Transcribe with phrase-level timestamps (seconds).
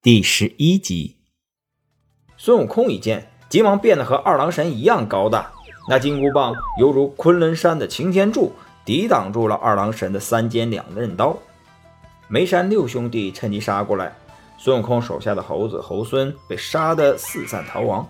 [0.00, 1.16] 第十一集，
[2.36, 5.50] 孙悟空一见，急忙变得和二郎神一样高大，
[5.88, 8.52] 那金箍棒犹如昆仑山的擎天柱，
[8.84, 11.36] 抵挡住了二郎神的三尖两刃刀。
[12.28, 14.14] 梅山六兄弟趁机杀过来，
[14.56, 18.08] 孙悟空手下的猴子猴孙被杀得四散逃亡。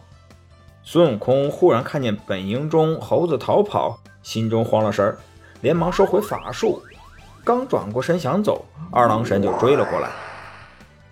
[0.82, 5.18] 孙悟空忽然看见本营中猴子逃跑，心中慌了神儿，
[5.62, 6.82] 连忙收回法术。
[7.42, 10.10] 刚转过身想走，二郎神就追了过来。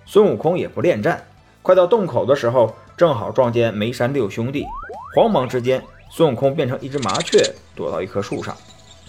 [0.06, 1.26] 孙悟空也不恋战，
[1.62, 4.64] 快到洞口的时候，正好撞见梅山六兄弟。
[5.14, 7.42] 慌忙之间，孙悟空变成一只麻雀，
[7.74, 8.56] 躲到一棵树上。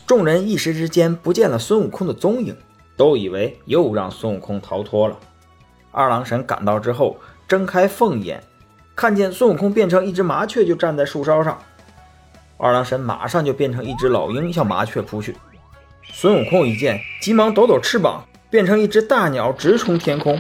[0.08, 2.58] 众人一时之间不见了孙悟空的踪影，
[2.96, 5.16] 都以为又让孙悟空逃脱了。
[5.92, 8.42] 二郎神赶到之后，睁开凤眼，
[8.96, 11.60] 看见孙悟空变成一只麻雀，就站在树梢上。
[12.58, 15.36] 二郎神马上就变成一只老鹰，向麻雀扑去。
[16.12, 20.40] 孙悟空一见，急忙抖抖翅膀，变成一只大鸟，直冲天空。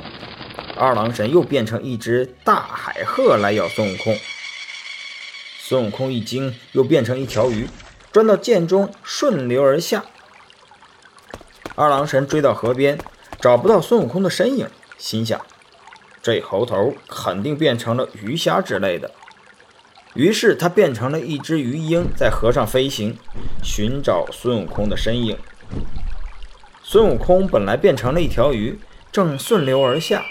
[0.77, 4.17] 二郎神又变成一只大海鹤来咬孙悟空。
[5.59, 7.67] 孙悟空一惊，又变成一条鱼，
[8.13, 10.05] 钻到涧中，顺流而下。
[11.75, 12.97] 二郎神追到河边，
[13.41, 14.67] 找不到孙悟空的身影，
[14.97, 15.39] 心想：
[16.21, 19.11] 这猴头肯定变成了鱼虾之类的。
[20.13, 23.17] 于是他变成了一只鱼鹰，在河上飞行，
[23.61, 25.37] 寻找孙悟空的身影。
[26.81, 28.79] 孙悟空本来变成了一条鱼，
[29.11, 30.25] 正顺流而下，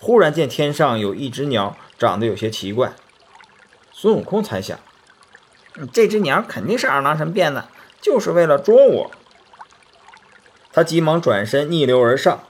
[0.00, 2.92] 忽然见天上有一只鸟，长得有些奇怪。
[3.92, 4.78] 孙悟空猜想，
[5.92, 7.68] 这只鸟肯定是二郎神变的，
[8.00, 9.10] 就是为了捉我。
[10.72, 12.44] 他急忙转身逆流而上。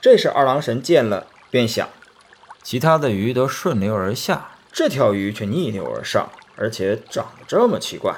[0.00, 1.88] 这时二郎神见了，便想：
[2.62, 8.14] 其他的鱼都顺流而下，这条鱼却逆流而上，而且长得这么奇怪，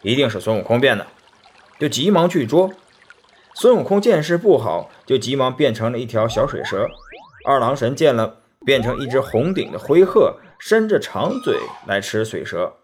[0.00, 1.06] 一定是孙悟空变的，
[1.78, 2.72] 就急忙去捉。
[3.54, 6.88] 孙悟空见势不好，就急忙变成了一条小水蛇。
[7.44, 12.74] 二郎神见了，变成一只红顶的灰鹤，伸着长嘴来吃水蛇。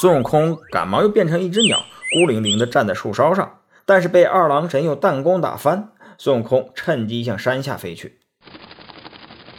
[0.00, 1.78] 孙悟空赶忙又变成一只鸟，
[2.14, 5.92] 孤零零地站在树梢上，但是被二郎神用弹弓打翻。
[6.18, 8.18] 孙悟空趁机向山下飞去。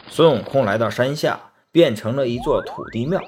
[0.10, 3.22] 孙悟空来到山下，变成了一座土地庙，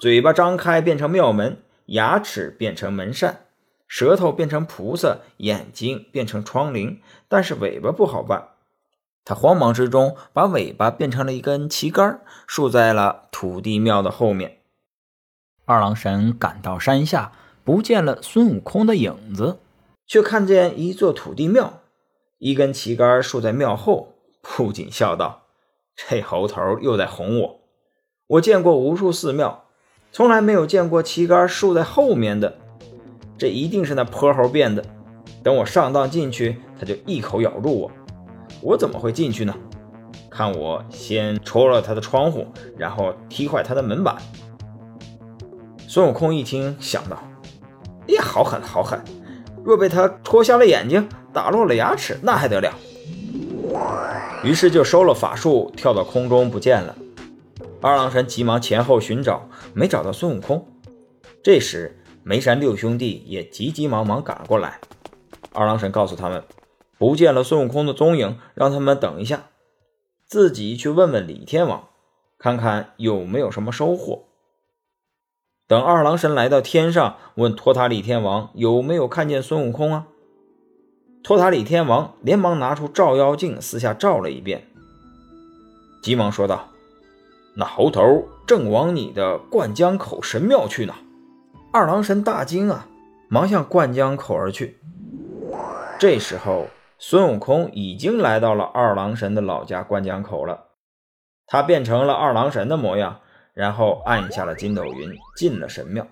[0.00, 3.44] 嘴巴张开变成庙门，牙齿变成门扇。
[3.86, 8.48] 舌头变成菩萨，眼睛变成窗棂，但是尾巴不好办。
[9.28, 14.60] 他慌忙之中把尾巴变成了一根旗杆，竖在了土地庙的后面。
[15.66, 19.58] 二郎神赶到山下，不见了孙悟空的影子，
[20.06, 21.80] 却看见一座土地庙，
[22.38, 25.42] 一根旗杆竖在庙后，不禁笑道
[25.94, 27.60] ：“这猴头又在哄我。
[28.28, 29.66] 我见过无数寺庙，
[30.10, 32.56] 从来没有见过旗杆竖在后面的。”
[33.36, 34.82] 这一定是那泼猴变的。
[35.42, 37.92] 等我上当进去，他就一口咬住我。
[38.60, 39.54] 我怎么会进去呢？
[40.30, 42.46] 看我先戳了他的窗户，
[42.76, 44.16] 然后踢坏他的门板。
[45.86, 47.16] 孙悟空一听，想到：
[48.08, 49.02] 哎呀，好狠，好狠！
[49.64, 52.72] 若被他戳瞎了眼睛，打落了牙齿，那还得了？
[54.44, 56.94] 于是就收了法术，跳到空中不见了。
[57.80, 60.66] 二郎神急忙前后寻找，没找到孙悟空。
[61.42, 61.94] 这时。
[62.24, 64.78] 梅山六兄弟也急急忙忙赶过来。
[65.54, 66.42] 二郎神告诉他们，
[66.98, 69.44] 不见了孙悟空的踪影，让他们等一下，
[70.26, 71.88] 自己去问问李天王，
[72.38, 74.24] 看看有没有什么收获。
[75.66, 80.06] 等二郎神来到天上，问托塔李天王有没有看见孙悟空啊？
[81.22, 84.66] 托塔李天王连忙拿出照妖镜，四下照了一遍，
[86.02, 86.68] 急忙说道
[87.54, 90.94] ：“那猴头正往你的灌江口神庙去呢。”
[91.70, 92.88] 二郎神大惊啊，
[93.28, 94.78] 忙向灌江口而去。
[95.98, 96.66] 这时候，
[97.00, 100.64] 孙悟空已经来到了二郎神的老家灌江口了。
[101.46, 103.20] 他变成了二郎神的模样，
[103.54, 106.08] 然后按下了筋斗云，进了神庙。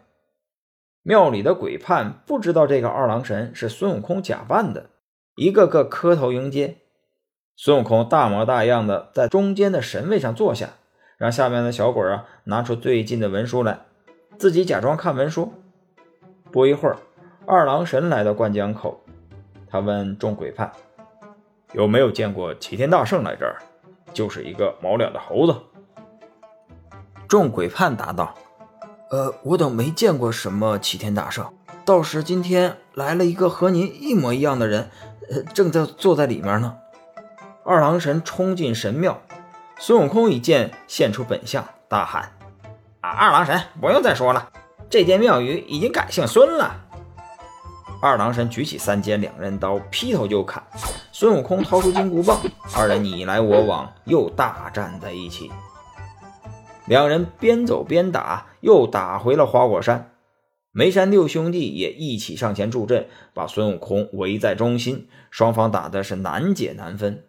[1.03, 4.91] 庙里的鬼判不知道这个二郎神是孙悟空假扮的，
[5.37, 6.79] 一个个磕头迎接。
[7.57, 10.71] 孙悟空大模大样的在中间的神位上坐下，
[11.19, 13.81] 让下面的小鬼啊拿出最近的文书来。
[14.39, 15.53] 自己假装看文书。
[16.53, 16.99] 不一会儿，
[17.47, 19.00] 二郎神来到灌江口，
[19.69, 20.71] 他问众鬼判
[21.73, 23.57] ：“有没有见过齐天大圣来这儿？
[24.13, 25.55] 就是一个毛脸的猴子。”
[27.29, 28.35] 众鬼判答道
[29.11, 31.53] ：“呃，我等没见过什么齐天大圣，
[31.85, 34.91] 倒是今天来了一个和您一模一样的人，
[35.31, 36.77] 呃，正在坐在里面呢。”
[37.65, 39.21] 二郎神冲进神庙，
[39.79, 42.33] 孙悟空一见，现出本相，大喊。
[43.01, 44.51] 啊二郎神，不用再说了，
[44.89, 46.86] 这间庙宇已经改姓孙了。
[48.00, 50.62] 二郎神举起三尖两刃刀，劈头就砍。
[51.12, 52.38] 孙悟空掏出金箍棒，
[52.76, 55.50] 二人你来我往，又大战在一起。
[56.87, 60.12] 两人边走边打，又打回了花果山。
[60.72, 65.08] 梅山六兄弟也一起上前助阵，把孙悟空围在中心。
[65.31, 67.25] 双方打的是难解难分。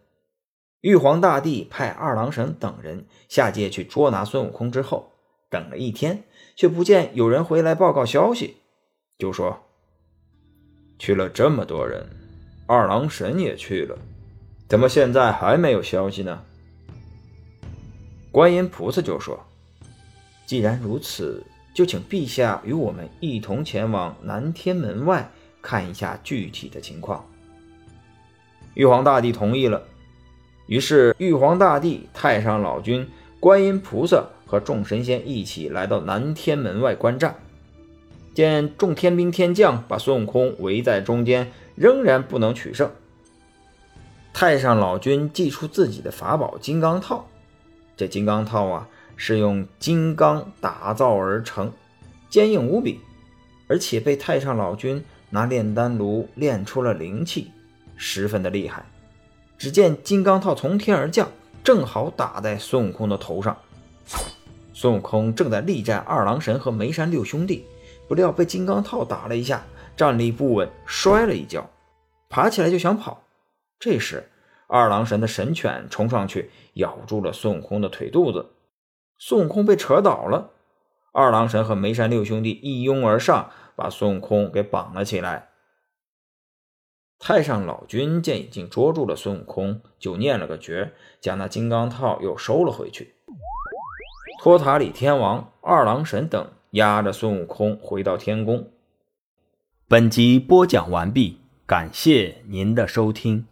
[0.81, 5.13] 玉皇大帝派二郎神等人下界去捉拿孙悟空之后，
[5.49, 6.25] 等了一天，
[6.55, 8.57] 却不见有人回来报告消息，
[9.17, 9.63] 就说
[10.99, 12.05] 去了这么多人，
[12.65, 13.97] 二郎神也去了，
[14.67, 16.41] 怎么现在还没有消息呢？
[18.31, 19.39] 观音菩萨就说
[20.45, 27.25] ：“既然如此，就请陛下与我们一同前往南天门外看一下具体的情况。”
[28.75, 29.83] 玉皇大帝同意了。
[30.67, 33.07] 于是，玉皇大帝、太上老君、
[33.39, 37.35] 观音菩萨和众神仙一起来到南天门外观战。
[38.37, 42.91] 见众天兵天将把孙悟空围在中间，仍然不能取胜。
[44.31, 47.27] 太上老君祭出自己的法宝金刚套，
[47.95, 51.71] 这金刚套啊，是用金刚打造而成，
[52.29, 52.99] 坚硬无比，
[53.65, 57.49] 而且被太上老君拿炼丹炉炼出了灵气，
[57.95, 58.85] 十分的厉害。
[59.57, 61.27] 只见金刚套从天而降，
[61.63, 63.57] 正好打在孙悟空的头上。
[64.75, 67.65] 孙悟空正在力战二郎神和梅山六兄弟，
[68.07, 69.63] 不料被金刚套打了一下，
[69.95, 71.69] 站立不稳，摔了一跤，
[72.29, 73.23] 爬起来就想跑。
[73.79, 74.29] 这时，
[74.67, 78.51] 二郎神的神犬冲上去咬住了孙悟空的腿肚子，
[79.17, 80.51] 孙悟空被扯倒了。
[81.11, 85.49] 二郎神和梅山六兄弟一拥而上，把孙悟空给绑了起来。
[87.19, 93.15] 太上老君见已经捉住了孙悟空，就念了个诀，将那金刚套又收了回去。
[94.43, 98.69] 托塔李天王、二郎神等压着孙悟空回到天宫。
[99.87, 103.45] 本集播讲完毕，感谢您的收听。